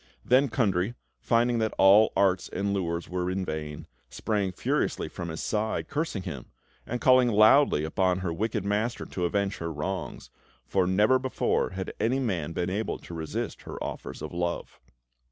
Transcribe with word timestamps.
Then 0.25 0.49
Kundry, 0.49 0.95
finding 1.19 1.59
that 1.59 1.75
all 1.77 2.11
arts 2.17 2.49
and 2.49 2.73
lures 2.73 3.07
were 3.07 3.29
in 3.29 3.45
vain, 3.45 3.85
sprang 4.09 4.51
furiously 4.51 5.07
from 5.07 5.29
his 5.29 5.43
side, 5.43 5.89
cursing 5.89 6.23
him, 6.23 6.47
and 6.87 6.99
calling 6.99 7.27
loudly 7.29 7.83
upon 7.83 8.21
her 8.21 8.33
wicked 8.33 8.65
master 8.65 9.05
to 9.05 9.25
avenge 9.25 9.57
her 9.57 9.71
wrongs; 9.71 10.31
for 10.65 10.87
never 10.87 11.19
before 11.19 11.69
had 11.69 11.93
any 11.99 12.17
man 12.17 12.51
been 12.51 12.71
able 12.71 12.97
to 12.97 13.13
resist 13.13 13.61
her 13.61 13.77
offers 13.83 14.23
of 14.23 14.33
love. 14.33 14.79